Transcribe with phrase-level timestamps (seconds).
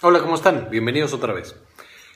[0.00, 0.68] Hola, ¿cómo están?
[0.70, 1.56] Bienvenidos otra vez.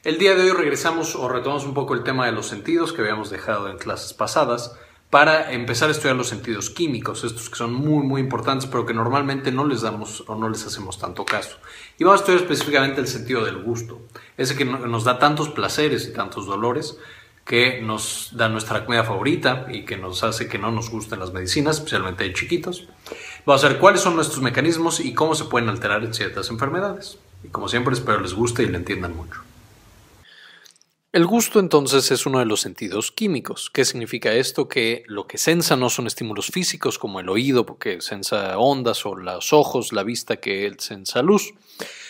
[0.04, 3.00] El día de hoy regresamos o retomamos un poco el tema de los sentidos que
[3.00, 4.76] habíamos dejado en clases pasadas
[5.10, 8.94] para empezar a estudiar los sentidos químicos, estos que son muy muy importantes pero que
[8.94, 11.56] normalmente no les damos o no les hacemos tanto caso.
[11.98, 14.02] Y vamos a estudiar específicamente el sentido del gusto,
[14.36, 16.98] ese que nos da tantos placeres y tantos dolores
[17.44, 21.32] que nos da nuestra comida favorita y que nos hace que no nos gusten las
[21.32, 22.86] medicinas, especialmente de chiquitos.
[23.44, 27.18] Vamos a ver cuáles son nuestros mecanismos y cómo se pueden alterar ciertas enfermedades.
[27.44, 29.40] Y como siempre espero les guste y le entiendan mucho.
[31.12, 33.68] El gusto entonces es uno de los sentidos químicos.
[33.70, 34.66] ¿Qué significa esto?
[34.66, 39.14] Que lo que sensa no son estímulos físicos como el oído, porque sensa ondas, o
[39.14, 41.52] los ojos, la vista que sensa luz,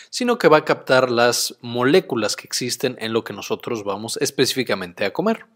[0.09, 5.03] sino que va a captar las moléculas que existen en lo que nosotros vamos específicamente
[5.03, 5.47] a comer.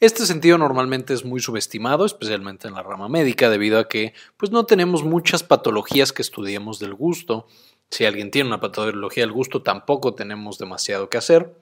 [0.00, 4.50] Este sentido normalmente es muy subestimado, especialmente en la rama médica, debido a que pues,
[4.50, 7.46] no tenemos muchas patologías que estudiemos del gusto.
[7.92, 11.54] Si alguien tiene una patología del gusto, tampoco tenemos demasiado que hacer.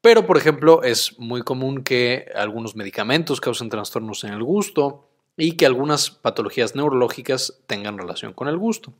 [0.00, 5.56] Pero, por ejemplo, es muy común que algunos medicamentos causen trastornos en el gusto y
[5.56, 8.94] que algunas patologías neurológicas tengan relación con el gusto.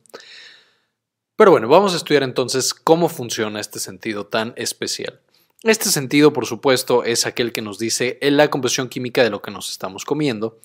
[1.37, 5.21] Pero bueno, vamos a estudiar entonces cómo funciona este sentido tan especial.
[5.63, 9.51] Este sentido, por supuesto, es aquel que nos dice la composición química de lo que
[9.51, 10.59] nos estamos comiendo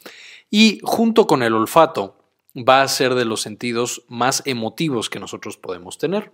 [0.50, 2.23] y junto con el olfato
[2.56, 6.30] va a ser de los sentidos más emotivos que nosotros podemos tener.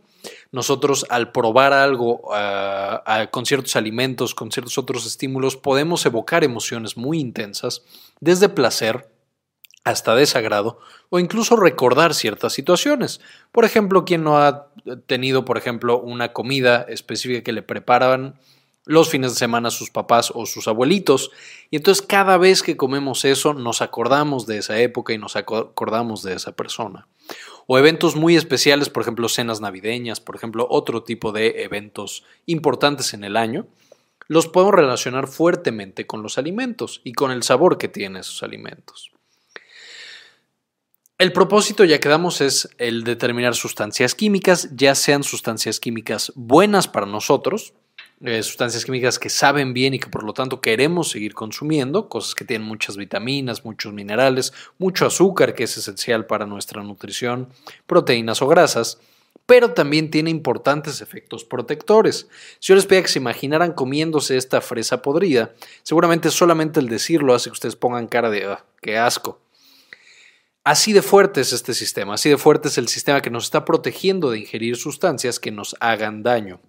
[0.52, 6.96] Nosotros al probar algo ah, con ciertos alimentos, con ciertos otros estímulos, podemos evocar emociones
[6.96, 7.82] muy intensas,
[8.20, 9.10] desde placer
[9.84, 13.20] hasta desagrado o incluso recordar ciertas situaciones.
[13.50, 14.68] Por ejemplo, quien no ha
[15.06, 18.38] tenido, por ejemplo, una comida específica que le preparaban
[18.86, 21.31] los fines de semana sus papás o sus abuelitos.
[21.70, 26.23] Y entonces cada vez que comemos eso nos acordamos de esa época y nos acordamos
[26.23, 27.06] de esa persona.
[27.67, 33.14] O eventos muy especiales, por ejemplo, cenas navideñas, por ejemplo, otro tipo de eventos importantes
[33.14, 33.67] en el año,
[34.27, 39.13] los podemos relacionar fuertemente con los alimentos y con el sabor que tienen esos alimentos.
[41.19, 47.07] El propósito, ya quedamos, es el determinar sustancias químicas, ya sean sustancias químicas buenas para
[47.07, 47.74] nosotros,
[48.23, 52.35] eh, sustancias químicas que saben bien y que por lo tanto queremos seguir consumiendo, cosas
[52.35, 57.48] que tienen muchas vitaminas, muchos minerales, mucho azúcar que es esencial para nuestra nutrición,
[57.86, 58.98] proteínas o grasas,
[59.47, 62.29] pero también tiene importantes efectos protectores.
[62.58, 67.35] Si yo les pedía que se imaginaran comiéndose esta fresa podrida, seguramente solamente el decirlo
[67.35, 69.41] hace que ustedes pongan cara de ah, qué asco.
[70.63, 73.64] Así de fuerte es este sistema, así de fuerte es el sistema que nos está
[73.64, 76.61] protegiendo de ingerir sustancias que nos hagan daño.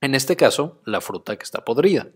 [0.00, 2.08] En este caso, la fruta que está podrida.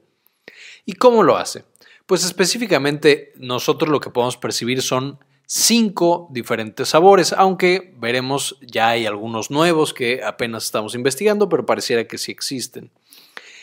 [0.85, 1.65] ¿Y cómo lo hace?
[2.07, 9.07] Pues específicamente nosotros lo que podemos percibir son cinco diferentes sabores, aunque veremos ya hay
[9.07, 12.91] algunos nuevos que apenas estamos investigando, pero pareciera que sí existen.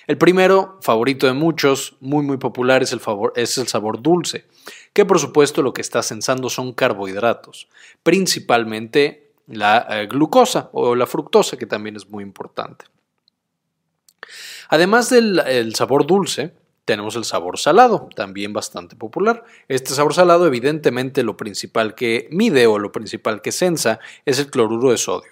[0.07, 4.45] El primero, favorito de muchos, muy muy popular, es el, sabor dulce,
[4.93, 7.67] que por supuesto lo que está sensando son carbohidratos,
[8.03, 12.85] principalmente la eh, glucosa o la fructosa, que también es muy importante.
[14.69, 16.53] Además del sabor dulce,
[16.85, 19.43] tenemos el sabor salado, también bastante popular.
[19.67, 24.49] Este sabor salado, evidentemente, lo principal que mide o lo principal que sensa es el
[24.49, 25.31] cloruro de sodio.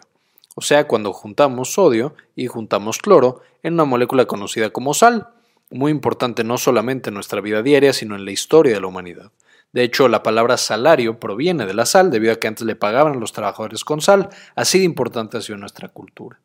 [0.56, 5.29] O sea, cuando juntamos sodio y juntamos cloro en una molécula conocida como sal,
[5.69, 9.31] muy importante no solamente en nuestra vida diaria, sino en la historia de la humanidad.
[9.74, 13.13] De hecho, la palabra salario proviene de la sal, debido a que antes le pagaban
[13.13, 16.40] a los trabajadores con sal, así de importante ha sido nuestra cultura.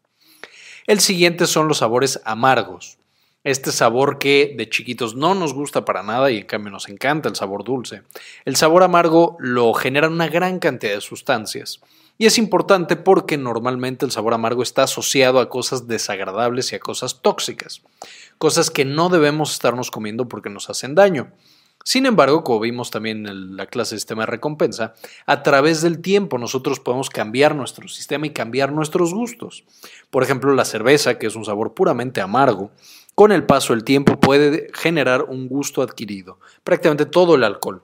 [0.91, 2.99] El siguiente son los sabores amargos.
[3.45, 7.28] Este sabor que de chiquitos no nos gusta para nada y en cambio nos encanta
[7.28, 8.03] el sabor dulce.
[8.45, 11.79] El sabor amargo lo genera una gran cantidad de sustancias.
[12.19, 16.81] Y es importante porque normalmente el sabor amargo está asociado a cosas desagradables y a
[16.81, 17.83] cosas tóxicas.
[18.39, 21.31] Cosas que no debemos estarnos comiendo porque nos hacen daño.
[21.83, 24.95] Sin embargo, como vimos también en la clase de sistema de recompensa,
[25.27, 29.65] a través del tiempo nosotros podemos cambiar nuestro sistema y cambiar nuestros gustos.
[30.11, 32.71] Por ejemplo, la cerveza, que es un sabor puramente amargo,
[33.15, 36.38] con el paso del tiempo puede generar un gusto adquirido.
[36.65, 37.83] Prácticamente todo el alcohol.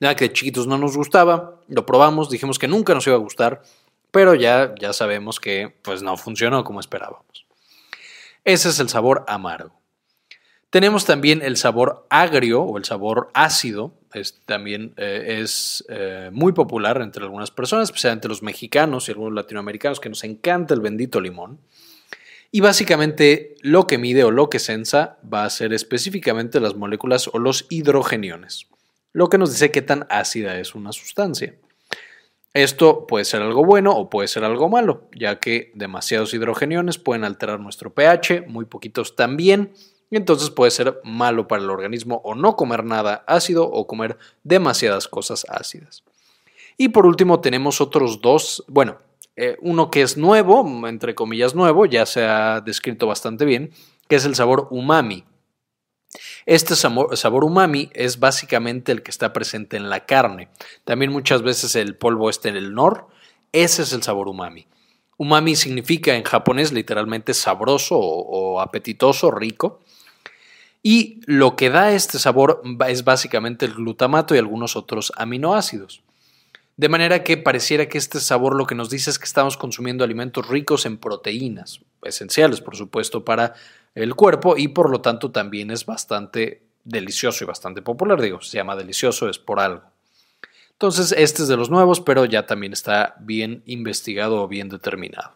[0.00, 3.20] Nada que de chiquitos no nos gustaba, lo probamos, dijimos que nunca nos iba a
[3.20, 3.62] gustar,
[4.10, 7.46] pero ya, ya sabemos que pues no funcionó como esperábamos.
[8.44, 9.77] Ese es el sabor amargo.
[10.70, 13.94] Tenemos también el sabor agrio o el sabor ácido,
[14.44, 20.00] también eh, es eh, muy popular entre algunas personas, especialmente los mexicanos y algunos latinoamericanos
[20.00, 21.58] que nos encanta el bendito limón.
[22.50, 27.28] Y básicamente lo que mide o lo que sensa va a ser específicamente las moléculas
[27.32, 28.68] o los hidrogeniones,
[29.12, 31.54] lo que nos dice qué tan ácida es una sustancia.
[32.54, 37.24] Esto puede ser algo bueno o puede ser algo malo, ya que demasiados hidrogeniones pueden
[37.24, 39.72] alterar nuestro pH, muy poquitos también,
[40.16, 45.08] entonces puede ser malo para el organismo o no comer nada ácido o comer demasiadas
[45.08, 46.02] cosas ácidas.
[46.76, 48.98] Y por último tenemos otros dos, bueno,
[49.36, 53.72] eh, uno que es nuevo, entre comillas nuevo, ya se ha descrito bastante bien,
[54.08, 55.24] que es el sabor umami.
[56.46, 60.48] Este sabor, umami es básicamente el que está presente en la carne.
[60.84, 63.08] También muchas veces el polvo está en el nor.
[63.52, 64.66] Ese es el sabor umami.
[65.18, 69.80] Umami significa en japonés literalmente sabroso o apetitoso, rico.
[70.82, 76.02] Y lo que da este sabor es básicamente el glutamato y algunos otros aminoácidos.
[76.76, 80.04] De manera que pareciera que este sabor lo que nos dice es que estamos consumiendo
[80.04, 83.54] alimentos ricos en proteínas, esenciales por supuesto para
[83.96, 88.20] el cuerpo y por lo tanto también es bastante delicioso y bastante popular.
[88.20, 89.82] Digo, se llama delicioso es por algo.
[90.72, 95.32] Entonces, este es de los nuevos, pero ya también está bien investigado o bien determinado.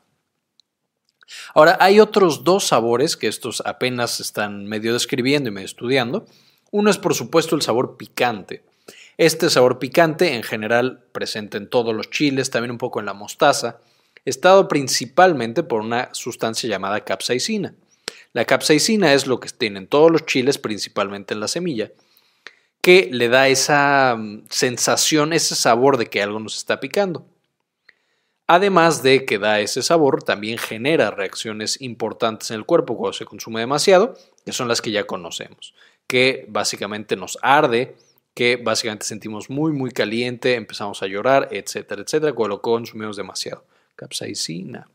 [1.55, 6.27] Ahora, hay otros dos sabores que estos apenas están medio describiendo y medio estudiando.
[6.71, 8.63] Uno es, por supuesto, el sabor picante.
[9.19, 13.13] Este sabor picante, en general, presente en todos los chiles, también un poco en la
[13.13, 13.79] mostaza,
[14.25, 17.75] está dado principalmente por una sustancia llamada capsaicina.
[18.33, 21.93] La capsaicina es lo que tienen todos los chiles, principalmente en la semilla,
[22.81, 27.27] que le da esa mm, sensación, ese sabor de que algo nos está picando.
[28.55, 33.25] Además de que da ese sabor, también genera reacciones importantes en el cuerpo cuando se
[33.25, 34.13] consume demasiado,
[34.45, 35.73] que son las que ya conocemos,
[36.07, 37.97] que básicamente nos arde,
[38.35, 43.65] que básicamente sentimos muy, muy caliente, empezamos a llorar, etcétera, etcétera, cuando lo consumimos demasiado.
[43.97, 44.87] Capsaicina.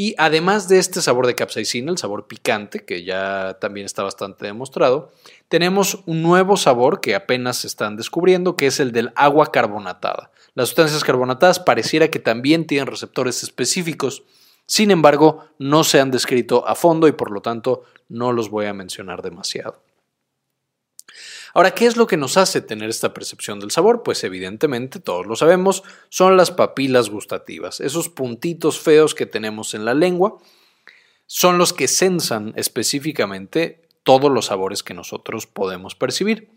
[0.00, 4.46] Y además de este sabor de capsaicina, el sabor picante, que ya también está bastante
[4.46, 5.10] demostrado,
[5.48, 10.30] tenemos un nuevo sabor que apenas se están descubriendo, que es el del agua carbonatada.
[10.54, 14.22] Las sustancias carbonatadas pareciera que también tienen receptores específicos,
[14.66, 18.66] sin embargo, no se han descrito a fondo y por lo tanto no los voy
[18.66, 19.80] a mencionar demasiado.
[21.54, 24.02] Ahora, ¿qué es lo que nos hace tener esta percepción del sabor?
[24.02, 27.80] Pues evidentemente, todos lo sabemos, son las papilas gustativas.
[27.80, 30.38] Esos puntitos feos que tenemos en la lengua
[31.26, 36.50] son los que sensan específicamente todos los sabores que nosotros podemos percibir.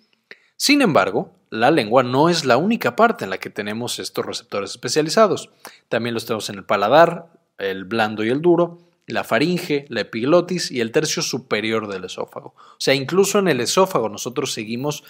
[0.56, 4.72] Sin embargo, la lengua no es la única parte en la que tenemos estos receptores
[4.72, 5.50] especializados.
[5.90, 10.72] También los tenemos en el paladar, el blando y el duro, la faringe, la epiglotis
[10.72, 12.56] y el tercio superior del esófago.
[12.58, 15.04] O sea, incluso en el esófago nosotros seguimos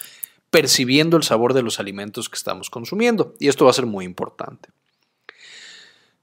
[0.50, 4.04] percibiendo el sabor de los alimentos que estamos consumiendo y esto va a ser muy
[4.04, 4.68] importante.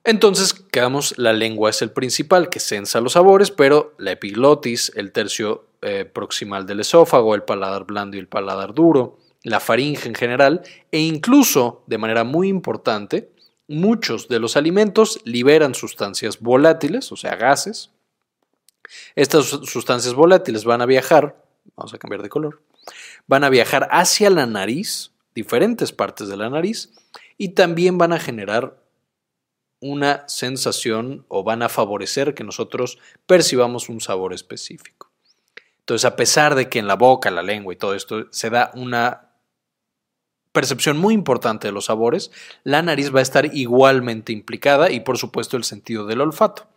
[0.04, 5.12] Entonces, quedamos, la lengua es el principal que sensa los sabores, pero la epiglotis, el
[5.12, 10.16] tercio eh, proximal del esófago, el paladar blando y el paladar duro, la faringe en
[10.16, 10.62] general,
[10.92, 13.30] e incluso, de manera muy importante,
[13.70, 17.92] muchos de los alimentos liberan sustancias volátiles, o sea, gases.
[19.16, 21.42] Estas sustancias volátiles van a viajar,
[21.76, 22.62] vamos a cambiar de color,
[23.28, 26.92] van a viajar hacia la nariz, diferentes partes de la nariz,
[27.38, 28.78] y también van a generar
[29.80, 35.10] una sensación o van a favorecer que nosotros percibamos un sabor específico.
[35.80, 38.72] Entonces, a pesar de que en la boca, la lengua y todo esto se da
[38.74, 39.29] una
[40.52, 42.32] percepción muy importante de los sabores,
[42.64, 46.68] la nariz va a estar igualmente implicada y por supuesto el sentido del olfato.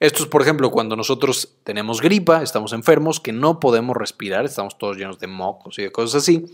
[0.00, 4.78] Esto es, por ejemplo, cuando nosotros tenemos gripa, estamos enfermos, que no podemos respirar, estamos
[4.78, 6.46] todos llenos de mocos y de cosas así.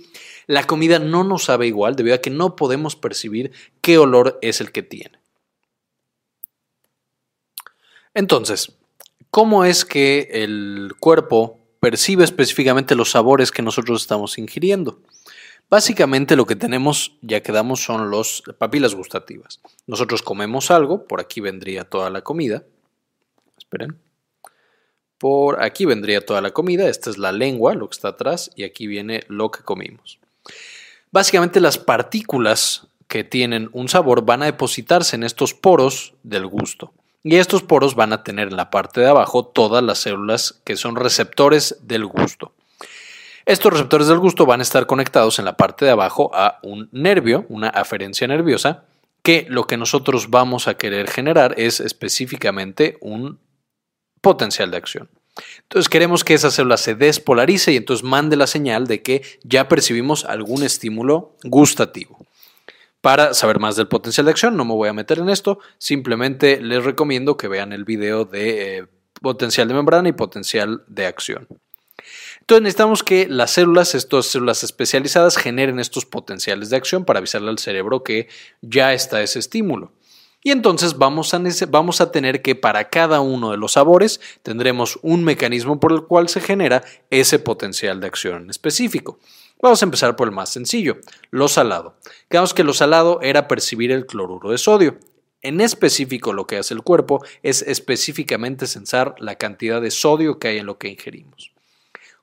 [0.48, 4.60] La comida no nos sabe igual debido a que no podemos percibir qué olor es
[4.60, 5.20] el que tiene.
[8.14, 8.72] Entonces,
[9.30, 15.02] ¿cómo es que el cuerpo percibe específicamente los sabores que nosotros estamos ingiriendo?
[15.68, 19.60] Básicamente lo que tenemos, ya quedamos, son las papilas gustativas.
[19.86, 22.62] Nosotros comemos algo, por aquí vendría toda la comida.
[23.58, 23.98] Esperen.
[25.18, 28.64] Por aquí vendría toda la comida, esta es la lengua, lo que está atrás, y
[28.64, 30.20] aquí viene lo que comimos.
[31.10, 36.92] Básicamente las partículas que tienen un sabor van a depositarse en estos poros del gusto.
[37.22, 40.76] Y estos poros van a tener en la parte de abajo todas las células que
[40.76, 42.52] son receptores del gusto.
[43.46, 46.88] Estos receptores del gusto van a estar conectados en la parte de abajo a un
[46.90, 48.86] nervio, una aferencia nerviosa,
[49.22, 53.38] que lo que nosotros vamos a querer generar es específicamente un
[54.20, 55.08] potencial de acción.
[55.62, 59.68] Entonces queremos que esa célula se despolarice y entonces mande la señal de que ya
[59.68, 62.18] percibimos algún estímulo gustativo.
[63.00, 66.60] Para saber más del potencial de acción, no me voy a meter en esto, simplemente
[66.60, 68.86] les recomiendo que vean el video de eh,
[69.22, 71.46] potencial de membrana y potencial de acción.
[72.46, 77.50] Entonces necesitamos que las células, estas células especializadas, generen estos potenciales de acción para avisarle
[77.50, 78.28] al cerebro que
[78.62, 79.90] ya está ese estímulo.
[80.44, 85.00] Y entonces vamos a, vamos a tener que para cada uno de los sabores tendremos
[85.02, 89.18] un mecanismo por el cual se genera ese potencial de acción en específico.
[89.60, 90.98] Vamos a empezar por el más sencillo,
[91.32, 91.96] lo salado.
[92.30, 95.00] Digamos que lo salado era percibir el cloruro de sodio.
[95.42, 100.46] En específico lo que hace el cuerpo es específicamente sensar la cantidad de sodio que
[100.46, 101.55] hay en lo que ingerimos.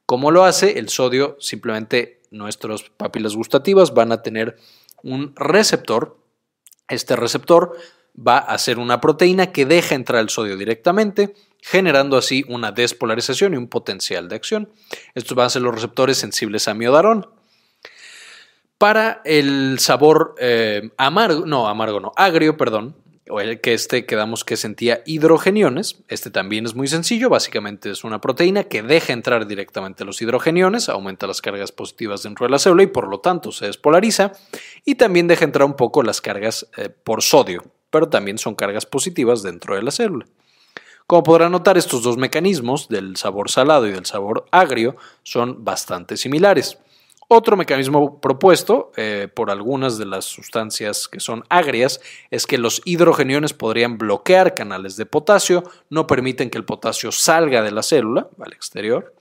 [0.05, 0.79] ¿Cómo lo hace?
[0.79, 4.57] El sodio simplemente nuestras papilas gustativas van a tener
[5.01, 6.17] un receptor.
[6.89, 7.77] Este receptor
[8.15, 13.53] va a ser una proteína que deja entrar el sodio directamente, generando así una despolarización
[13.53, 14.71] y un potencial de acción.
[15.15, 17.27] Estos van a ser los receptores sensibles a miodarón.
[18.77, 22.97] Para el sabor eh, amargo, no, amargo no, agrio, perdón,
[23.29, 26.03] o el que este quedamos que sentía hidrogeniones.
[26.07, 30.89] Este también es muy sencillo, básicamente es una proteína que deja entrar directamente los hidrogeniones,
[30.89, 34.33] aumenta las cargas positivas dentro de la célula y por lo tanto se despolariza
[34.85, 38.85] y también deja entrar un poco las cargas eh, por sodio, pero también son cargas
[38.85, 40.25] positivas dentro de la célula.
[41.07, 46.15] Como podrán notar, estos dos mecanismos del sabor salado y del sabor agrio son bastante
[46.15, 46.77] similares.
[47.27, 52.01] Otro mecanismo propuesto eh, por algunas de las sustancias que son agrias
[52.31, 57.61] es que los hidrogeniones podrían bloquear canales de potasio, no permiten que el potasio salga
[57.61, 59.15] de la célula al exterior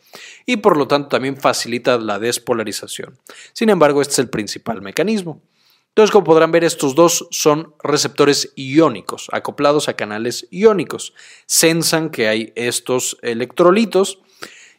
[0.46, 3.18] y por lo tanto también facilita la despolarización.
[3.52, 5.40] Sin embargo, este es el principal mecanismo.
[5.88, 11.12] Entonces, como podrán ver, estos dos son receptores iónicos, acoplados a canales iónicos.
[11.44, 14.18] Sensan que hay estos electrolitos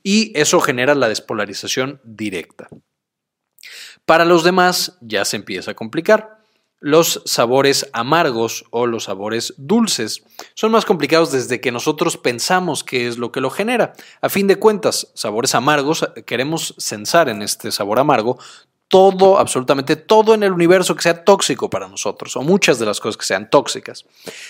[0.02, 2.68] y eso genera la despolarización directa.
[4.06, 6.38] Para los demás ya se empieza a complicar.
[6.80, 13.08] Los sabores amargos o los sabores dulces son más complicados desde que nosotros pensamos qué
[13.08, 13.94] es lo que lo genera.
[14.22, 18.38] A fin de cuentas, sabores amargos, queremos censar en este sabor amargo
[18.94, 23.00] todo, absolutamente todo en el universo que sea tóxico para nosotros, o muchas de las
[23.00, 24.06] cosas que sean tóxicas.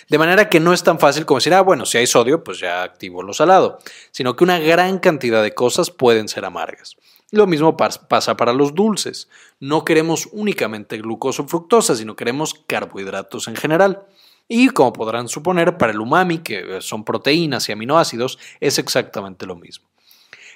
[0.10, 2.60] De manera que no es tan fácil como decir, ah, bueno, si hay sodio, pues
[2.60, 3.80] ya activo lo salado,
[4.12, 6.98] sino que una gran cantidad de cosas pueden ser amargas.
[7.34, 9.28] Lo mismo pasa para los dulces.
[9.60, 14.06] No queremos únicamente glucosa o fructosa, sino queremos carbohidratos en general.
[14.48, 19.56] Y como podrán suponer, para el umami, que son proteínas y aminoácidos, es exactamente lo
[19.56, 19.90] mismo.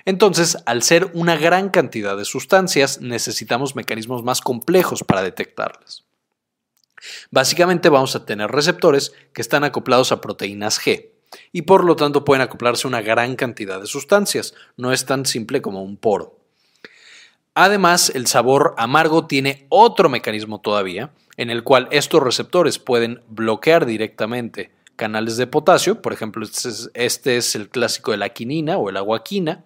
[0.06, 6.06] Entonces, al ser una gran cantidad de sustancias, necesitamos mecanismos más complejos para detectarlas.
[7.32, 11.10] Básicamente vamos a tener receptores que están acoplados a proteínas G
[11.52, 14.54] y por lo tanto pueden acoplarse a una gran cantidad de sustancias.
[14.76, 16.37] No es tan simple como un poro.
[17.60, 23.88] Además, el sabor amargo tiene otro mecanismo todavía, en el cual estos receptores pueden bloquear
[23.88, 28.92] directamente canales de potasio, por ejemplo, este es, este el clásico de la quinina o
[28.92, 29.66] el aguaquina,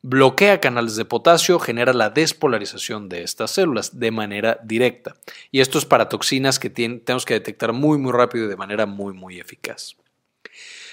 [0.00, 5.16] bloquea canales de potasio, genera la despolarización de estas células de manera directa.
[5.50, 8.86] Y esto es para toxinas que tenemos que detectar muy muy rápido y de manera
[8.86, 9.96] muy muy eficaz.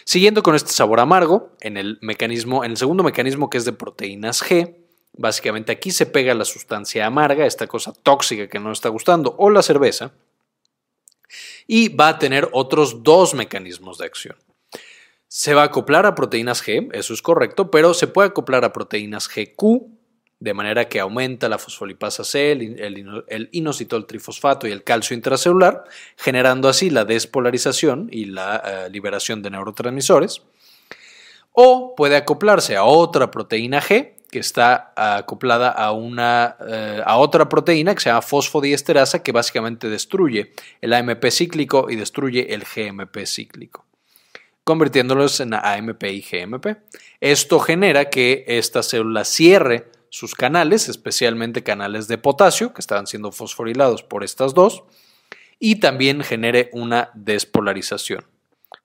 [0.05, 3.73] Siguiendo con este sabor amargo, en el mecanismo, en el segundo mecanismo que es de
[3.73, 4.84] proteínas G,
[5.17, 9.49] básicamente aquí se pega la sustancia amarga, esta cosa tóxica que no está gustando, o
[9.49, 10.11] la cerveza,
[11.67, 14.35] y va a tener otros dos mecanismos de acción.
[15.27, 18.73] Se va a acoplar a proteínas G, eso es correcto, pero se puede acoplar a
[18.73, 19.95] proteínas GQ,
[20.39, 25.85] de manera que aumenta la fosfolipasa C, el, inositol trifosfato y el calcio intracelular,
[26.17, 30.43] generando así la despolarización y la eh, liberación de neurotransmisores.
[31.51, 37.47] O puede acoplarse a otra proteína G, que está acoplada a, una, eh, a otra
[37.47, 40.51] proteína que se llama fosfodiesterasa, que básicamente destruye
[40.81, 43.85] el AMP cíclico y destruye el GMP cíclico
[44.65, 46.79] convirtiéndolos en AMP y GMP.
[47.21, 53.31] Esto genera que esta célula cierre sus canales, especialmente canales de potasio, que estaban siendo
[53.31, 54.83] fosforilados por estas dos,
[55.59, 58.25] y también genere una despolarización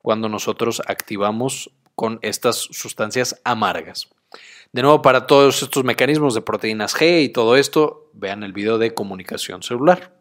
[0.01, 4.11] cuando nosotros activamos con estas sustancias amargas.
[4.73, 8.79] De nuevo, para todos estos mecanismos de proteínas G y todo esto, vean el video
[8.79, 10.15] de comunicación celular.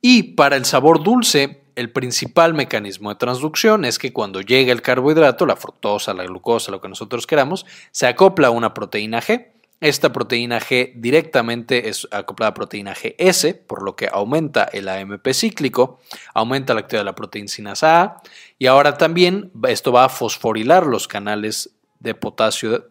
[0.00, 4.82] Y para el sabor dulce, el principal mecanismo de transducción es que cuando llega el
[4.82, 9.48] carbohidrato, la fructosa, la glucosa, lo que nosotros queramos, se acopla a una proteína G.
[9.80, 15.32] Esta proteína G directamente es acoplada a proteína GS, por lo que aumenta el AMP
[15.32, 15.98] cíclico,
[16.34, 18.22] aumenta la actividad de la proteína sinasa A
[18.58, 22.88] y ahora también esto va a fosforilar los canales de potasio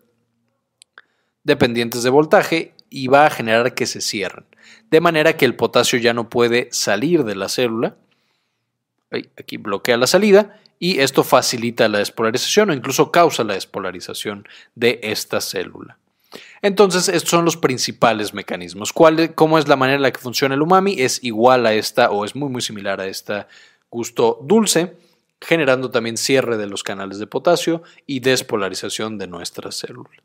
[1.43, 4.45] dependientes de voltaje y va a generar que se cierren,
[4.89, 7.97] de manera que el potasio ya no puede salir de la célula
[9.37, 14.99] aquí bloquea la salida y esto facilita la despolarización o incluso causa la despolarización de
[15.03, 15.97] esta célula.
[16.61, 18.93] Entonces, estos son los principales mecanismos.
[18.93, 20.95] ¿Cuál, ¿Cómo es la manera en la que funciona el umami?
[20.99, 23.45] Es igual a esta o es muy muy similar a este
[23.89, 24.95] gusto dulce,
[25.41, 30.23] generando también cierre de los canales de potasio y despolarización de nuestra célula.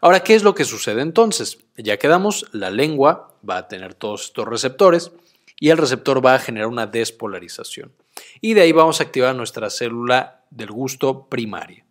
[0.00, 1.58] Ahora, ¿qué es lo que sucede entonces?
[1.76, 5.12] Ya quedamos, la lengua va a tener todos estos receptores
[5.58, 7.92] y el receptor va a generar una despolarización.
[8.40, 11.84] Y de ahí vamos a activar nuestra célula del gusto primaria.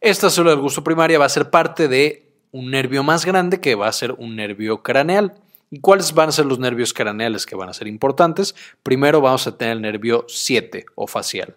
[0.00, 3.76] Esta célula del gusto primaria va a ser parte de un nervio más grande que
[3.76, 5.34] va a ser un nervio craneal.
[5.72, 8.54] ¿Y cuáles van a ser los nervios craneales que van a ser importantes?
[8.82, 11.56] Primero vamos a tener el nervio 7 o facial.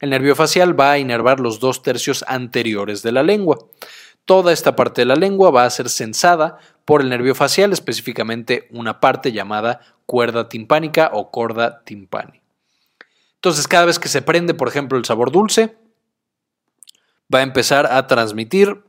[0.00, 3.56] El nervio facial va a inervar los dos tercios anteriores de la lengua.
[4.26, 8.68] Toda esta parte de la lengua va a ser sensada por el nervio facial, específicamente
[8.70, 12.42] una parte llamada cuerda timpánica o corda timpani.
[13.36, 15.74] Entonces, cada vez que se prende, por ejemplo, el sabor dulce,
[17.34, 18.84] va a empezar a transmitir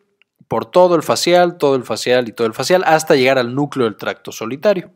[0.47, 3.85] por todo el facial, todo el facial y todo el facial, hasta llegar al núcleo
[3.85, 4.91] del tracto solitario.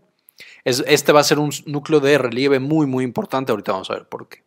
[0.64, 3.52] este va a ser un núcleo de relieve muy, muy importante.
[3.52, 4.44] Ahorita vamos a ver por qué.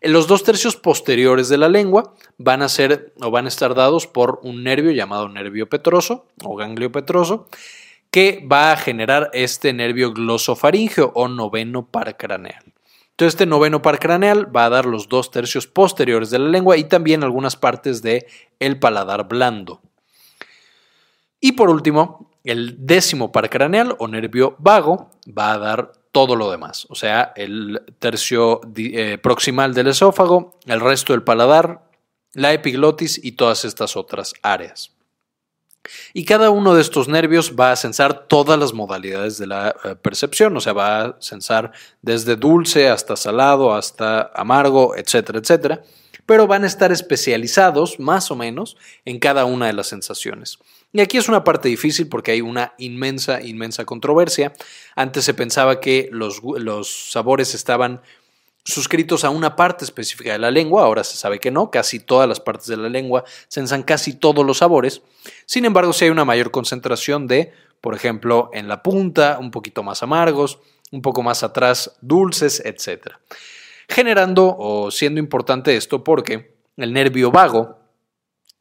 [0.00, 4.06] Los dos tercios posteriores de la lengua van a ser o van a estar dados
[4.06, 7.48] por un nervio llamado nervio petroso o ganglio petroso
[8.12, 12.62] que va a generar este nervio glosofaringeo o noveno par craneal.
[13.10, 16.76] Entonces este noveno par craneal va a dar los dos tercios posteriores de la lengua
[16.76, 18.24] y también algunas partes del
[18.60, 19.82] el paladar blando.
[21.40, 26.50] Y por último, el décimo par craneal o nervio vago va a dar todo lo
[26.50, 31.88] demás, o sea, el tercio eh, proximal del esófago, el resto del paladar,
[32.32, 34.92] la epiglotis y todas estas otras áreas.
[36.12, 39.94] Y cada uno de estos nervios va a sensar todas las modalidades de la eh,
[39.96, 45.82] percepción, o sea, va a sensar desde dulce hasta salado, hasta amargo, etcétera, etcétera,
[46.26, 50.58] pero van a estar especializados más o menos en cada una de las sensaciones.
[50.92, 54.54] Y aquí es una parte difícil porque hay una inmensa, inmensa controversia.
[54.96, 58.00] Antes se pensaba que los, los sabores estaban
[58.68, 62.28] suscritos a una parte específica de la lengua, ahora se sabe que no, casi todas
[62.28, 65.00] las partes de la lengua sensan casi todos los sabores,
[65.46, 69.82] sin embargo si hay una mayor concentración de, por ejemplo, en la punta, un poquito
[69.82, 70.58] más amargos,
[70.90, 73.14] un poco más atrás, dulces, etc.
[73.88, 77.77] Generando o siendo importante esto porque el nervio vago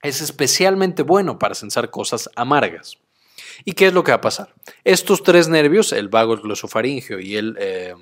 [0.01, 2.97] es especialmente bueno para sensar cosas amargas.
[3.65, 4.53] ¿Y qué es lo que va a pasar?
[4.83, 7.93] Estos tres nervios, el vago, el glosofaringeo y el eh,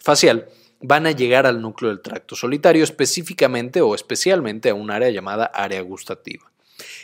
[0.00, 0.48] facial,
[0.80, 5.44] van a llegar al núcleo del tracto solitario, específicamente o especialmente a un área llamada
[5.44, 6.50] área gustativa.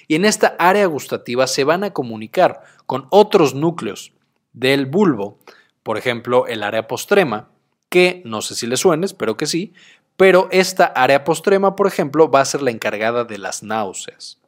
[0.08, 4.12] Y en esta área gustativa se van a comunicar con otros núcleos
[4.52, 5.38] del bulbo,
[5.82, 7.50] por ejemplo, el área postrema,
[7.88, 9.72] que no sé si le suene, espero que sí,
[10.18, 14.38] pero esta área postrema, por ejemplo, va a ser la encargada de las náuseas.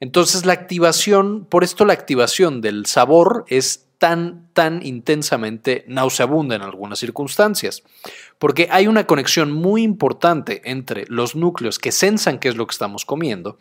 [0.00, 6.62] Entonces la activación, por esto la activación del sabor es tan, tan intensamente nauseabunda en
[6.62, 7.84] algunas circunstancias,
[8.40, 12.72] porque hay una conexión muy importante entre los núcleos que sensan qué es lo que
[12.72, 13.58] estamos comiendo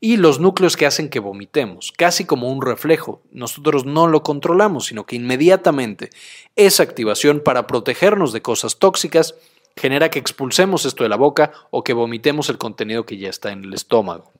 [0.00, 3.22] y los núcleos que hacen que vomitemos, casi como un reflejo.
[3.30, 6.10] Nosotros no lo controlamos, sino que inmediatamente
[6.56, 9.36] esa activación para protegernos de cosas tóxicas
[9.76, 13.52] genera que expulsemos esto de la boca o que vomitemos el contenido que ya está
[13.52, 14.32] en el estómago.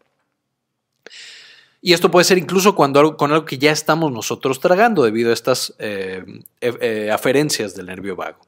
[1.85, 5.35] Y esto puede ser incluso cuando, con algo que ya estamos nosotros tragando debido a
[5.35, 6.25] estas eh,
[6.61, 8.39] e, eh, aferencias del nervio vago.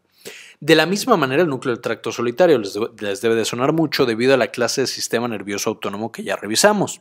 [0.61, 4.35] De la misma manera, el núcleo del tracto solitario les, debe de sonar mucho debido
[4.35, 7.01] a la clase de sistema nervioso autónomo que ya revisamos.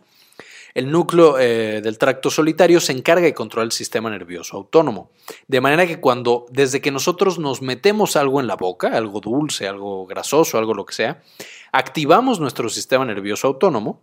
[0.74, 5.12] El núcleo eh, del tracto solitario se encarga de controlar el sistema nervioso autónomo.
[5.48, 9.68] De manera que cuando, desde que nosotros nos metemos algo en la boca, algo dulce,
[9.68, 11.22] algo grasoso, algo lo que sea,
[11.72, 14.02] activamos nuestro sistema nervioso autónomo,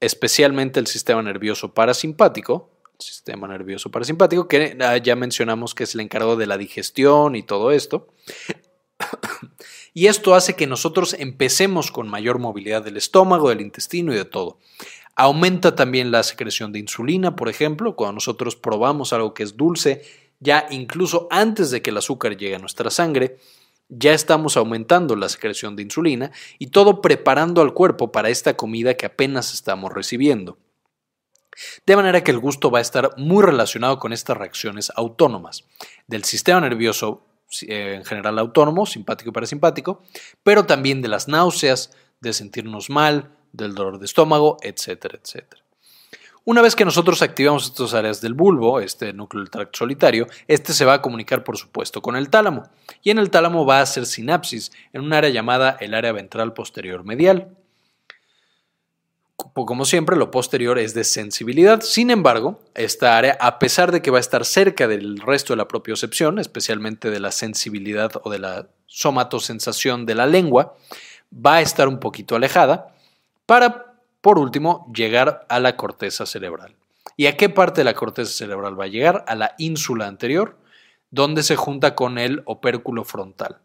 [0.00, 6.00] especialmente el sistema nervioso parasimpático, sistema nervioso parasimpático, que ah, ya mencionamos que es el
[6.00, 8.08] encargado de la digestión y todo esto.
[9.94, 14.24] y esto hace que nosotros empecemos con mayor movilidad del estómago, del intestino y de
[14.24, 14.58] todo.
[15.16, 20.02] Aumenta también la secreción de insulina, por ejemplo, cuando nosotros probamos algo que es dulce,
[20.40, 23.38] ya incluso antes de que el azúcar llegue a nuestra sangre,
[23.88, 28.94] ya estamos aumentando la secreción de insulina y todo preparando al cuerpo para esta comida
[28.94, 30.58] que apenas estamos recibiendo.
[31.86, 35.64] De manera que el gusto va a estar muy relacionado con estas reacciones autónomas
[36.08, 37.24] del sistema nervioso
[37.62, 40.02] eh, en general autónomo, simpático y parasimpático,
[40.42, 45.62] pero también de las náuseas, de sentirnos mal, del dolor de estómago, etcétera, etcétera.
[46.46, 50.74] Una vez que nosotros activamos estas áreas del bulbo, este núcleo del tracto solitario, este
[50.74, 52.64] se va a comunicar, por supuesto, con el tálamo.
[53.02, 56.52] Y en el tálamo va a hacer sinapsis en un área llamada el área ventral
[56.52, 57.56] posterior medial.
[59.36, 61.80] Como siempre, lo posterior es de sensibilidad.
[61.80, 65.58] Sin embargo, esta área, a pesar de que va a estar cerca del resto de
[65.58, 70.76] la propiocepción, especialmente de la sensibilidad o de la somatosensación de la lengua,
[71.34, 72.93] va a estar un poquito alejada
[73.46, 76.74] para por último, llegar a la corteza cerebral.
[77.14, 79.22] ¿Y a qué parte de la corteza cerebral va a llegar?
[79.28, 80.56] A la ínsula anterior,
[81.10, 83.58] donde se junta con el opérculo frontal.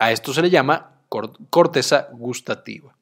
[0.00, 1.02] A esto se le llama
[1.50, 2.96] corteza gustativa.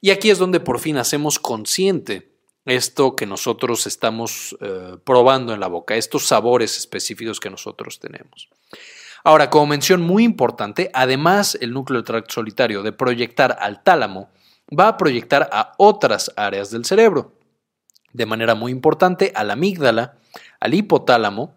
[0.00, 2.32] Y aquí es donde por fin hacemos consciente
[2.64, 8.48] esto que nosotros estamos eh, probando en la boca, estos sabores específicos que nosotros tenemos.
[9.22, 14.30] Ahora, como mención muy importante, además el núcleo del tracto solitario de proyectar al tálamo,
[14.68, 17.32] va a proyectar a otras áreas del cerebro,
[18.12, 20.18] de manera muy importante a la amígdala,
[20.60, 21.54] al hipotálamo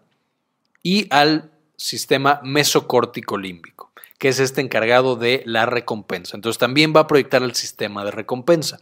[0.82, 6.36] y al sistema mesocórtico límbico, que es este encargado de la recompensa.
[6.36, 8.80] Entonces también va a proyectar al sistema de recompensa,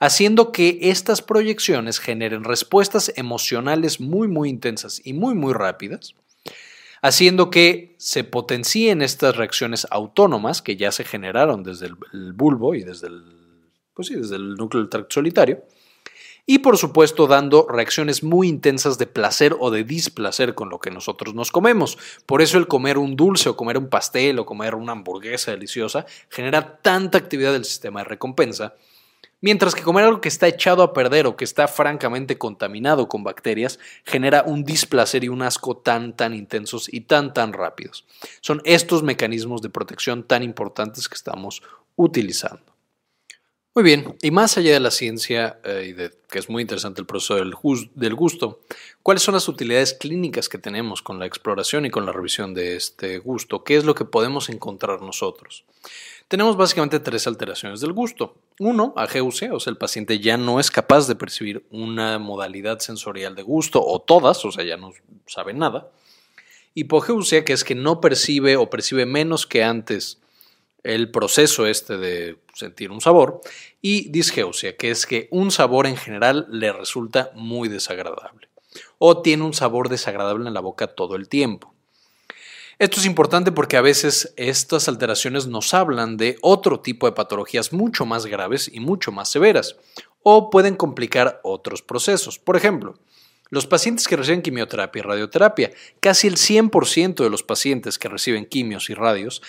[0.00, 6.14] haciendo que estas proyecciones generen respuestas emocionales muy muy intensas y muy muy rápidas,
[7.00, 12.82] haciendo que se potencien estas reacciones autónomas que ya se generaron desde el bulbo y
[12.82, 13.41] desde el
[13.94, 15.64] pues sí, desde el núcleo del tracto solitario,
[16.44, 20.90] y por supuesto dando reacciones muy intensas de placer o de displacer con lo que
[20.90, 21.98] nosotros nos comemos.
[22.26, 26.04] Por eso el comer un dulce o comer un pastel o comer una hamburguesa deliciosa
[26.30, 28.74] genera tanta actividad del sistema de recompensa,
[29.40, 33.22] mientras que comer algo que está echado a perder o que está francamente contaminado con
[33.22, 38.04] bacterias genera un displacer y un asco tan tan intensos y tan tan rápidos.
[38.40, 41.62] Son estos mecanismos de protección tan importantes que estamos
[41.94, 42.71] utilizando.
[43.74, 47.00] Muy bien, y más allá de la ciencia, eh, y de que es muy interesante
[47.00, 47.54] el proceso del,
[48.14, 48.60] gusto,
[49.02, 52.76] ¿cuáles son las utilidades clínicas que tenemos con la exploración y con la revisión de
[52.76, 53.64] este gusto?
[53.64, 55.64] ¿Qué es lo que podemos encontrar nosotros?
[56.28, 58.34] Tenemos básicamente tres alteraciones del gusto.
[58.58, 63.34] Uno, ageusia, o sea, el paciente ya no es capaz de percibir una modalidad sensorial
[63.34, 64.92] de gusto, o todas, o sea, ya no
[65.26, 65.90] sabe nada.
[66.74, 70.21] Hipogeusia, que es que no percibe o percibe menos que antes
[70.82, 73.40] el proceso este de sentir un sabor,
[73.80, 78.48] y disgeusia, que es que un sabor en general le resulta muy desagradable
[78.98, 81.74] o tiene un sabor desagradable en la boca todo el tiempo.
[82.78, 87.72] Esto es importante porque a veces estas alteraciones nos hablan de otro tipo de patologías
[87.72, 89.76] mucho más graves y mucho más severas,
[90.22, 92.38] o pueden complicar otros procesos.
[92.38, 92.94] Por ejemplo,
[93.50, 98.46] los pacientes que reciben quimioterapia y radioterapia, casi el 100% de los pacientes que reciben
[98.46, 99.42] quimios y radios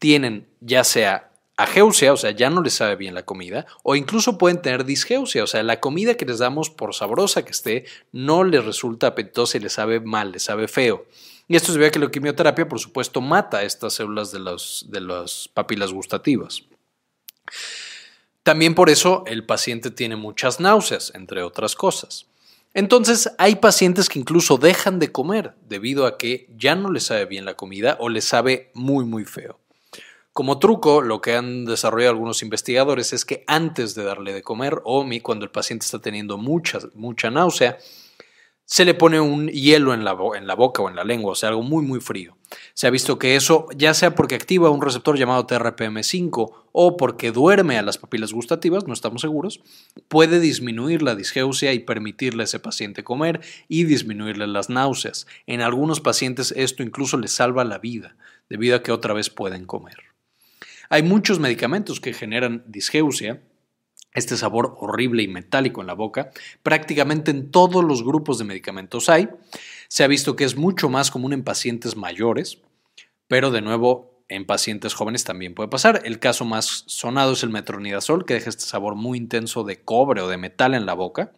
[0.00, 4.38] tienen ya sea ageusia, o sea, ya no les sabe bien la comida, o incluso
[4.38, 8.42] pueden tener disgeusia, o sea, la comida que les damos, por sabrosa que esté, no
[8.42, 11.06] les resulta apetitosa y les sabe mal, les sabe feo.
[11.46, 15.00] Y esto se ve que la quimioterapia, por supuesto, mata estas células de, los, de
[15.00, 16.62] las papilas gustativas.
[18.42, 22.26] También por eso el paciente tiene muchas náuseas, entre otras cosas.
[22.72, 27.26] Entonces hay pacientes que incluso dejan de comer debido a que ya no les sabe
[27.26, 29.58] bien la comida o les sabe muy muy feo.
[30.32, 34.80] Como truco, lo que han desarrollado algunos investigadores es que antes de darle de comer
[34.84, 37.78] o cuando el paciente está teniendo mucha, mucha náusea,
[38.64, 41.34] se le pone un hielo en la, en la boca o en la lengua, o
[41.34, 42.36] sea, algo muy, muy frío.
[42.72, 47.32] Se ha visto que eso, ya sea porque activa un receptor llamado TRPM5 o porque
[47.32, 49.60] duerme a las papilas gustativas, no estamos seguros,
[50.06, 55.26] puede disminuir la disgeusia y permitirle a ese paciente comer y disminuirle las náuseas.
[55.48, 58.14] En algunos pacientes esto incluso les salva la vida,
[58.48, 60.09] debido a que otra vez pueden comer.
[60.92, 63.40] Hay muchos medicamentos que generan disgeusia,
[64.12, 66.32] este sabor horrible y metálico en la boca.
[66.64, 69.28] Prácticamente en todos los grupos de medicamentos hay.
[69.86, 72.58] Se ha visto que es mucho más común en pacientes mayores,
[73.28, 76.02] pero de nuevo en pacientes jóvenes también puede pasar.
[76.04, 80.22] El caso más sonado es el metronidazol, que deja este sabor muy intenso de cobre
[80.22, 81.32] o de metal en la boca.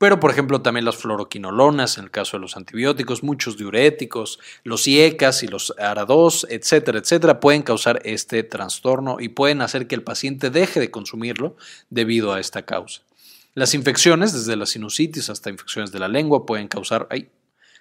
[0.00, 4.88] Pero, por ejemplo, también las fluoroquinolonas, en el caso de los antibióticos, muchos diuréticos, los
[4.88, 10.02] IECAS y los ARA2, etcétera, etcétera, pueden causar este trastorno y pueden hacer que el
[10.02, 11.54] paciente deje de consumirlo
[11.90, 13.02] debido a esta causa.
[13.52, 17.06] Las infecciones, desde la sinusitis hasta infecciones de la lengua, pueden causar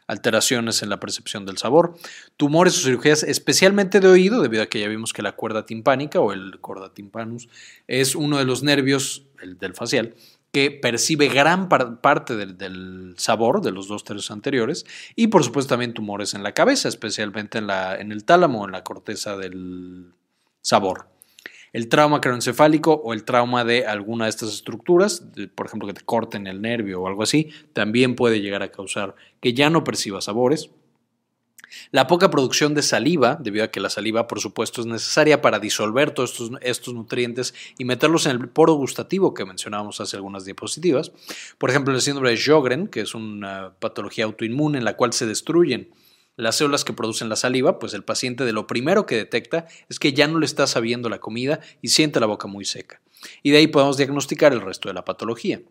[0.07, 1.95] alteraciones en la percepción del sabor,
[2.35, 6.19] tumores o cirugías especialmente de oído, debido a que ya vimos que la cuerda timpánica
[6.19, 7.47] o el corda timpanus
[7.87, 10.15] es uno de los nervios el del facial
[10.51, 14.85] que percibe gran parte del, sabor de los dos tercios anteriores
[15.15, 18.71] y por supuesto también tumores en la cabeza, especialmente en, la, en el tálamo, en
[18.71, 20.13] la corteza del
[20.61, 21.07] sabor.
[21.71, 26.01] El trauma craneoencefálico o el trauma de alguna de estas estructuras, por ejemplo que te
[26.01, 30.25] corten el nervio o algo así, también puede llegar a causar que ya no percibas
[30.25, 30.71] sabores.
[31.91, 35.59] La poca producción de saliva, debido a que la saliva, por supuesto, es necesaria para
[35.59, 41.11] disolver todos estos, nutrientes y meterlos en el poro gustativo que mencionábamos hace algunas diapositivas.
[41.57, 45.25] Por ejemplo, el síndrome de Sjögren, que es una patología autoinmune en la cual se
[45.25, 45.89] destruyen
[46.35, 49.99] las células que producen la saliva, pues el paciente de lo primero que detecta es
[49.99, 53.01] que ya no le está sabiendo la comida y siente la boca muy seca.
[53.43, 55.61] Y de ahí podemos diagnosticar el resto de la patología.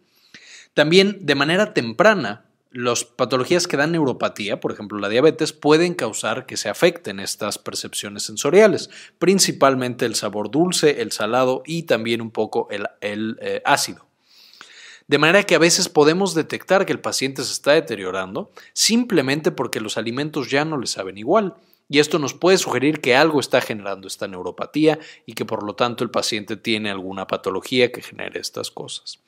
[0.75, 6.47] También de manera temprana, las patologías que dan neuropatía, por ejemplo la diabetes, pueden causar
[6.47, 12.31] que se afecten estas percepciones sensoriales, principalmente el sabor dulce, el salado y también un
[12.31, 12.87] poco el,
[13.41, 14.07] eh, ácido.
[15.07, 19.81] De manera que a veces podemos detectar que el paciente se está deteriorando simplemente porque
[19.81, 21.55] los alimentos ya no le saben igual.
[21.89, 25.75] Y esto nos puede sugerir que algo está generando esta neuropatía y que por lo
[25.75, 29.21] tanto el paciente tiene alguna patología que genere estas cosas.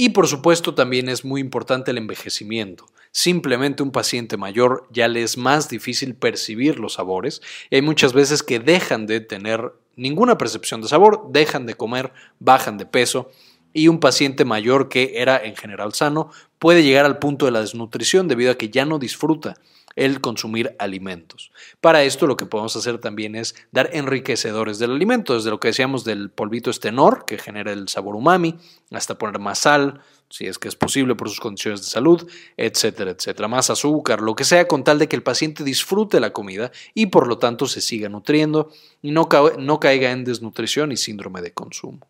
[0.00, 2.86] Y por supuesto también es muy importante el envejecimiento.
[3.10, 8.12] Simplemente un paciente mayor ya le es más difícil percibir los sabores y hay muchas
[8.12, 13.32] veces que dejan de tener ninguna percepción de sabor, dejan de comer, bajan de peso
[13.72, 16.30] y un paciente mayor que era en general sano
[16.60, 19.56] puede llegar al punto de la desnutrición debido a que ya no disfruta
[19.98, 21.50] el consumir alimentos.
[21.80, 25.68] Para esto lo que podemos hacer también es dar enriquecedores del alimento, desde lo que
[25.68, 28.56] decíamos del polvito estenor, que genera el sabor umami,
[28.92, 33.10] hasta poner más sal, si es que es posible por sus condiciones de salud, etcétera,
[33.10, 36.70] etcétera, más azúcar, lo que sea, con tal de que el paciente disfrute la comida
[36.94, 38.70] y por lo tanto se siga nutriendo
[39.02, 42.06] y no, no caiga en desnutrición y síndrome de consumo.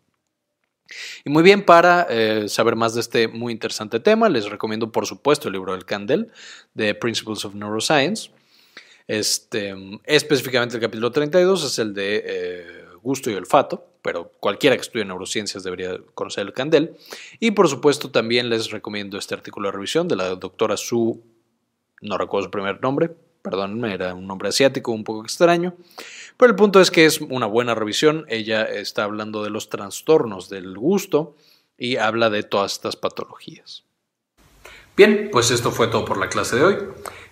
[1.25, 5.05] Y muy bien, para eh, saber más de este muy interesante tema, les recomiendo por
[5.05, 6.31] supuesto el libro del Candel,
[6.73, 8.31] de Principles of Neuroscience.
[9.07, 9.73] Este,
[10.03, 15.05] específicamente el capítulo 32 es el de eh, gusto y olfato, pero cualquiera que estudie
[15.05, 16.95] neurociencias debería conocer el Candel.
[17.39, 21.23] Y por supuesto también les recomiendo este artículo de revisión de la doctora Su,
[22.01, 25.75] no recuerdo su primer nombre, perdónenme, era un nombre asiático un poco extraño,
[26.37, 28.25] pero el punto es que es una buena revisión.
[28.29, 31.35] Ella está hablando de los trastornos del gusto
[31.77, 33.83] y habla de todas estas patologías.
[34.95, 36.77] Bien, pues esto fue todo por la clase de hoy.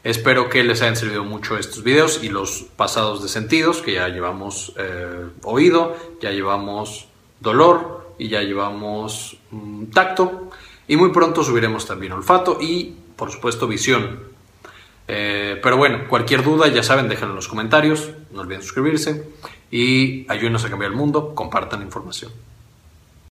[0.04, 4.08] Espero que les hayan servido mucho estos videos y los pasados de sentidos que ya
[4.08, 7.08] llevamos eh, oído, ya llevamos
[7.42, 10.50] dolor y ya llevamos mm, tacto.
[10.88, 14.37] Y muy pronto subiremos también olfato y, por supuesto, visión
[15.08, 18.12] eh, pero bueno, cualquier duda, ya saben, déjenlo en los comentarios.
[18.32, 19.30] No olviden suscribirse
[19.72, 21.34] y ayúdenos a cambiar el mundo.
[21.34, 22.32] Compartan información.